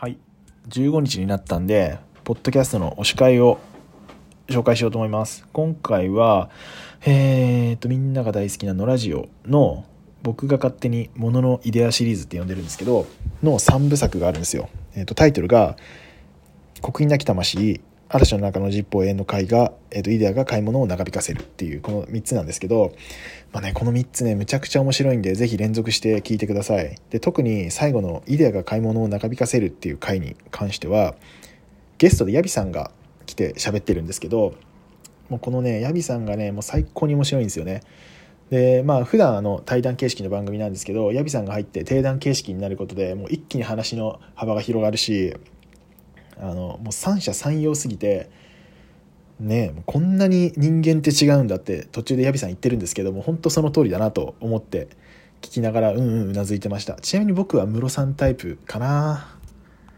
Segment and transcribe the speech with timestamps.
[0.00, 0.16] はい。
[0.68, 3.58] 15日になったんでポッドキャストの推し会を
[4.46, 5.44] 紹介しようと思います。
[5.52, 6.50] 今回は
[7.04, 9.84] えー、とみんなが大好きなのラジオの
[10.22, 13.06] 僕が勝手に「もののイデア」シリーズって呼んでるんですけど
[13.42, 15.76] の3部作があるんですよ、えー、とタイトルが
[16.80, 22.92] 「刻印なき魂」嵐の中の実法永遠の会が、えー、とイデアが買い物を長引かせるっていうこの3つなんですけど、
[23.52, 26.98] まあね、この3つねむちゃくちゃ面白いんでぜひ連続して聞いてください。
[27.10, 31.16] で特に最後のイデアが買い物を長引かせるっていう回に関しては
[31.98, 32.90] ゲストでヤビさんが
[33.26, 34.54] 来て喋ってるんですけど
[35.28, 37.82] もうこのねヤビさんがねもう最高に面白いんですよね。
[38.50, 45.36] でまあ普段あの対談形式の番組なんですけどヤビさんが入って定談形式になることでもう一気に話の幅が広がるし
[46.40, 48.30] あのもう三者三様すぎて
[49.40, 54.88] ねこんなに人間って違うんだって途中でヤビさん言ってるんですけども本当その通りだなと思って
[55.42, 56.94] 聞きながらうんうんうなずいてました。
[56.94, 59.37] ちなみに僕はムロさんタイプかな。